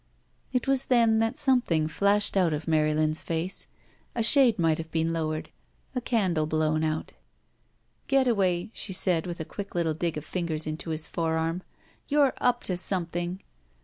It 0.51 0.67
was 0.67 0.87
then 0.87 1.19
that 1.19 1.37
something 1.37 1.87
flashed 1.87 2.35
out 2.35 2.53
of 2.53 2.67
Mary 2.67 2.95
lin's 2.95 3.21
face. 3.21 3.67
A 4.15 4.23
shade 4.23 4.57
might 4.57 4.79
have 4.79 4.89
been 4.89 5.13
lowered; 5.13 5.51
a 5.93 6.01
candle 6.01 6.47
blown 6.47 6.83
out. 6.83 7.13
"Getaway," 8.07 8.71
she 8.73 8.93
said, 8.93 9.27
with 9.27 9.39
a 9.39 9.45
quick 9.45 9.75
little 9.75 9.93
dig 9.93 10.17
of 10.17 10.25
fingers 10.25 10.65
into 10.65 10.89
his 10.89 11.07
forearm, 11.07 11.61
"you're 12.07 12.33
up 12.39 12.63
to 12.63 12.77
something!" 12.77 13.43